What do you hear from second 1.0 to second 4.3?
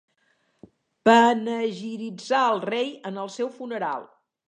Panegiritzar el rei en el seu funeral.